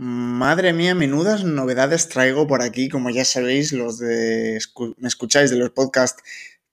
[0.00, 2.88] Madre mía, menudas novedades traigo por aquí.
[2.88, 4.60] Como ya sabéis, los de
[4.96, 6.22] me escucháis de los podcasts,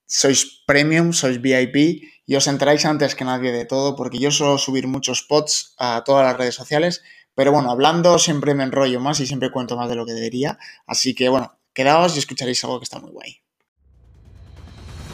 [0.06, 4.58] sois premium, sois VIP y os enteráis antes que nadie de todo, porque yo suelo
[4.58, 7.02] subir muchos pods a todas las redes sociales.
[7.34, 10.56] Pero bueno, hablando siempre me enrollo más y siempre cuento más de lo que debería.
[10.86, 13.40] Así que bueno, quedaos y escucharéis algo que está muy guay.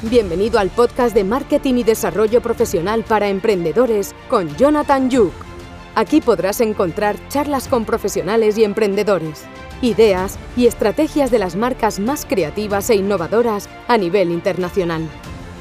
[0.02, 5.51] Bienvenido al podcast de Marketing y Desarrollo Profesional para Emprendedores con Jonathan Yuk
[5.94, 9.44] Aquí podrás encontrar charlas con profesionales y emprendedores,
[9.82, 15.06] ideas y estrategias de las marcas más creativas e innovadoras a nivel internacional.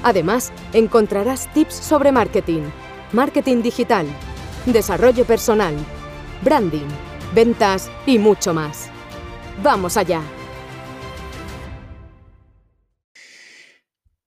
[0.04, 2.64] Además, encontrarás tips sobre marketing,
[3.12, 4.08] marketing digital,
[4.66, 5.76] desarrollo personal,
[6.44, 6.88] branding,
[7.36, 8.90] ventas y mucho más.
[9.62, 10.22] ¡Vamos allá!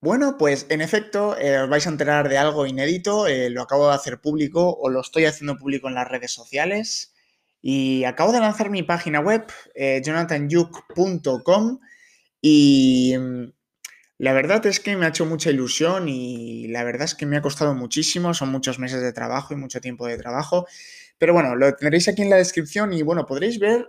[0.05, 3.89] Bueno, pues en efecto, eh, os vais a enterar de algo inédito, eh, lo acabo
[3.89, 7.15] de hacer público o lo estoy haciendo público en las redes sociales
[7.63, 10.03] y acabo de lanzar mi página web, eh,
[12.43, 13.45] y mm,
[14.19, 17.39] la verdad es que me ha hecho mucha ilusión y la verdad es que me
[17.39, 20.67] ha costado muchísimo, son muchos meses de trabajo y mucho tiempo de trabajo,
[21.17, 23.89] pero bueno, lo tendréis aquí en la descripción y bueno, podréis ver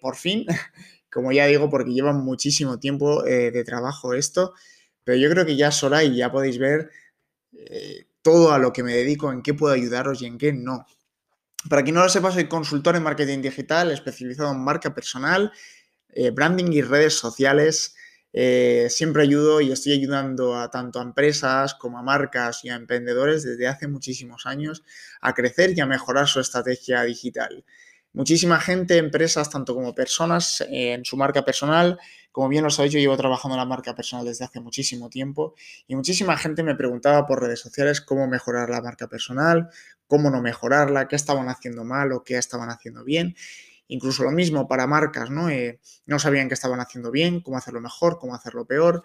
[0.00, 0.46] por fin,
[1.10, 4.54] como ya digo, porque lleva muchísimo tiempo de trabajo esto,
[5.06, 6.90] pero yo creo que ya sola y ya podéis ver
[7.52, 10.84] eh, todo a lo que me dedico, en qué puedo ayudaros y en qué no.
[11.70, 15.52] Para quien no lo sepa, soy consultor en marketing digital, especializado en marca personal,
[16.08, 17.94] eh, branding y redes sociales.
[18.32, 22.74] Eh, siempre ayudo y estoy ayudando a tanto a empresas como a marcas y a
[22.74, 24.82] emprendedores desde hace muchísimos años
[25.20, 27.64] a crecer y a mejorar su estrategia digital.
[28.16, 31.98] Muchísima gente, empresas, tanto como personas en su marca personal,
[32.32, 35.54] como bien lo sabéis, yo llevo trabajando en la marca personal desde hace muchísimo tiempo
[35.86, 39.68] y muchísima gente me preguntaba por redes sociales cómo mejorar la marca personal,
[40.06, 43.36] cómo no mejorarla, qué estaban haciendo mal o qué estaban haciendo bien.
[43.86, 45.50] Incluso lo mismo para marcas, ¿no?
[45.50, 49.04] Eh, no sabían qué estaban haciendo bien, cómo hacerlo mejor, cómo hacerlo peor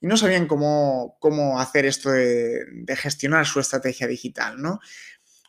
[0.00, 4.80] y no sabían cómo, cómo hacer esto de gestionar su estrategia digital, ¿no?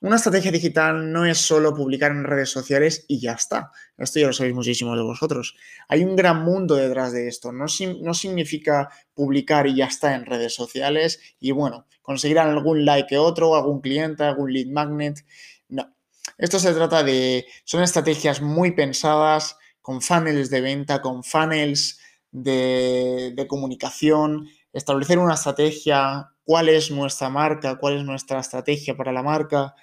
[0.02, 3.72] Una estrategia digital no es solo publicar en redes sociales y ya está.
[3.98, 5.56] Esto ya lo sabéis muchísimo de vosotros.
[5.88, 7.52] Hay un gran mundo detrás de esto.
[7.52, 13.18] No, significa publicar y ya está en redes sociales y bueno, conseguir algún like que
[13.18, 15.26] otro, algún cliente, algún lead magnet.
[15.70, 15.96] No.
[16.38, 17.48] Esto se trata de.
[17.64, 22.00] Son estrategias muy pensadas, con funnels de venta, con funnels
[22.32, 29.24] de comunicación, establecer una estrategia, cuál es nuestra marca, cuál es nuestra estrategia para la
[29.24, 29.76] marca,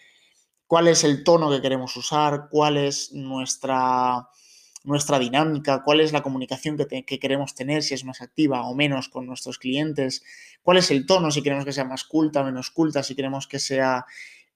[0.74, 4.28] cuál es el tono que queremos usar, cuál es nuestra,
[4.82, 9.08] nuestra dinámica, cuál es la comunicación que, queremos tener, si es más activa o menos
[9.08, 10.24] con nuestros clientes,
[10.62, 13.60] cuál es el tono, si queremos que sea más culta, menos culta, si queremos que
[13.60, 14.04] sea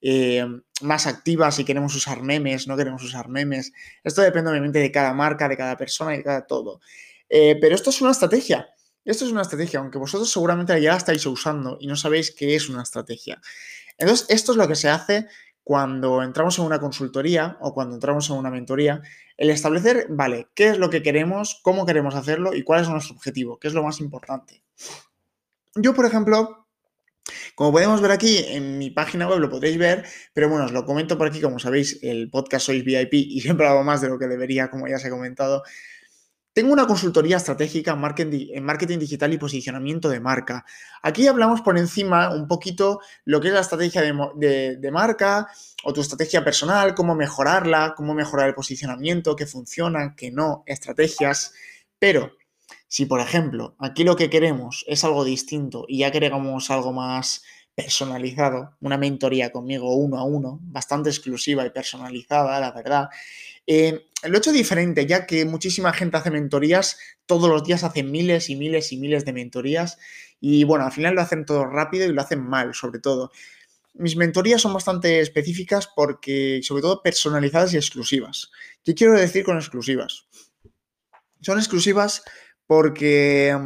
[0.01, 0.45] eh,
[0.81, 3.71] más activa, si queremos usar memes, no queremos usar memes.
[4.03, 6.81] Esto depende obviamente de cada marca, de cada persona y de cada todo.
[7.29, 8.67] Eh, pero esto es una estrategia.
[9.05, 12.55] Esto es una estrategia, aunque vosotros seguramente ya la estáis usando y no sabéis qué
[12.55, 13.39] es una estrategia.
[13.97, 15.27] Entonces, esto es lo que se hace
[15.69, 19.03] cuando entramos en una consultoría o cuando entramos en una mentoría,
[19.37, 23.15] el establecer, vale, qué es lo que queremos, cómo queremos hacerlo y cuál es nuestro
[23.15, 24.63] objetivo, qué es lo más importante.
[25.75, 26.65] Yo, por ejemplo,
[27.53, 30.85] como podemos ver aquí en mi página web, lo podréis ver, pero bueno, os lo
[30.85, 34.17] comento por aquí, como sabéis, el podcast sois VIP y siempre hago más de lo
[34.17, 35.61] que debería, como ya os he comentado.
[36.59, 40.65] Tengo una consultoría estratégica en marketing, digital y posicionamiento de marca.
[41.01, 45.47] Aquí hablamos por encima un poquito lo que es la estrategia de, marca
[45.85, 51.53] o tu estrategia personal, cómo mejorarla, cómo mejorar el posicionamiento, qué funciona, qué no, estrategias.
[51.97, 52.33] Pero
[52.89, 57.41] si, por ejemplo, aquí lo que queremos es algo distinto y ya queremos algo más
[57.79, 63.07] personalizado, una mentoría conmigo uno a uno, bastante exclusiva y personalizada, la verdad,
[63.65, 68.11] eh, lo he hecho diferente, ya que muchísima gente hace mentorías, todos los días hacen
[68.11, 69.97] miles y miles y miles de mentorías
[70.41, 73.31] y bueno, al final lo hacen todo rápido y lo hacen mal, sobre todo.
[73.93, 78.51] Mis mentorías son bastante específicas porque, sobre todo, personalizadas y exclusivas.
[78.83, 80.27] ¿Qué quiero decir con exclusivas?
[81.41, 82.23] Son exclusivas
[82.67, 83.57] porque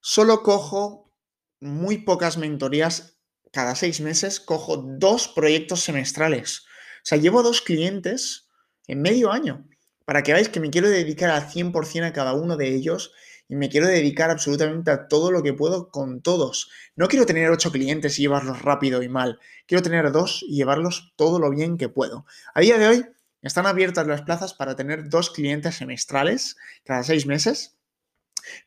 [0.00, 1.12] solo cojo
[1.60, 3.15] muy pocas mentorías
[3.52, 6.60] cada seis meses, cojo dos proyectos semestrales.
[6.60, 8.48] O sea, llevo dos clientes
[8.86, 9.66] en medio año,
[10.04, 13.12] para que veáis que me quiero dedicar al 100% a cada uno de ellos
[13.48, 16.70] y me quiero dedicar absolutamente a todo lo que puedo con todos.
[16.96, 19.38] No quiero tener ocho clientes y llevarlos rápido y mal.
[19.66, 22.26] Quiero tener dos y llevarlos todo lo bien que puedo.
[22.54, 23.06] A día de hoy
[23.42, 27.75] están abiertas las plazas para tener dos clientes semestrales cada seis meses.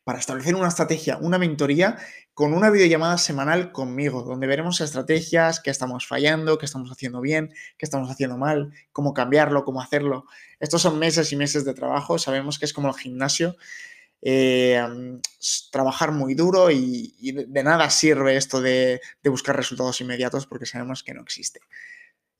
[0.04, 1.96] Para establecer una estrategia, una mentoría
[2.34, 7.52] con una videollamada semanal conmigo, donde veremos estrategias, qué estamos fallando, qué estamos haciendo bien,
[7.76, 10.24] qué estamos haciendo mal, cómo cambiarlo, cómo hacerlo.
[10.58, 13.56] Estos son meses y meses de trabajo, sabemos que es como el gimnasio,
[14.22, 14.82] eh,
[15.72, 21.14] trabajar muy duro y, de nada sirve esto de, buscar resultados inmediatos porque sabemos que
[21.14, 21.60] no existe.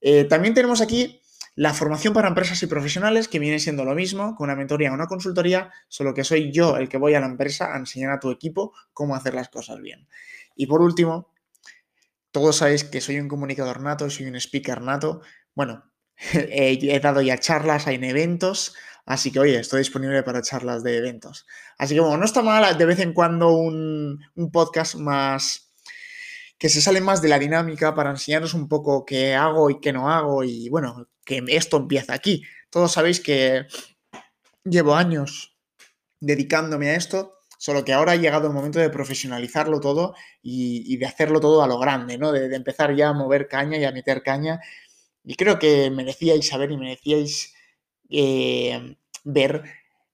[0.01, 1.21] Eh, también tenemos aquí
[1.55, 4.95] la formación para empresas y profesionales, que viene siendo lo mismo, con una mentoría o
[4.95, 8.21] una consultoría, solo que soy yo el que voy a la empresa a enseñar a
[8.21, 10.09] tu equipo cómo hacer las cosas bien.
[10.55, 11.33] Y por último,
[12.31, 15.21] todos sabéis que soy un comunicador nato, soy un speaker nato.
[15.55, 15.91] Bueno,
[16.33, 18.75] he dado ya charlas en eventos,
[19.05, 21.47] así que oye, estoy disponible para charlas de eventos.
[21.79, 25.73] Así que bueno, no está mal de vez en cuando un, un podcast más
[26.59, 29.95] que se sale más de la dinámica para enseñaros un poco qué hago y qué
[29.95, 32.43] no hago y bueno, que esto empieza aquí.
[32.71, 33.67] Todos sabéis que
[34.65, 35.57] llevo años
[36.19, 41.07] dedicándome a esto, solo que ahora ha llegado el momento de profesionalizarlo todo y, de
[41.07, 42.33] hacerlo todo a lo grande, ¿no?
[42.33, 44.61] De, empezar ya a mover caña y a meter caña.
[45.23, 47.55] Y creo que merecíais saber y merecíais
[48.09, 49.63] eh, ver,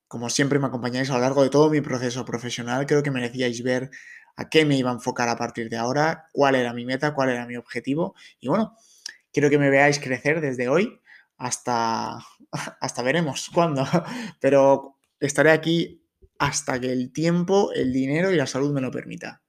[0.09, 3.63] como siempre me acompañáis a lo largo de todo mi proceso profesional, creo que merecíais
[3.63, 3.91] ver
[4.37, 7.31] a qué me iba a enfocar a partir de ahora, cuál era mi meta, cuál
[7.31, 8.15] era mi objetivo.
[8.39, 8.77] Y bueno,
[9.33, 11.01] quiero que me veáis crecer desde hoy
[11.37, 12.19] hasta,
[12.81, 13.87] hasta veremos cuándo.
[14.41, 16.03] Pero estaré aquí
[16.39, 19.43] hasta que el tiempo, el dinero y la salud me lo permita.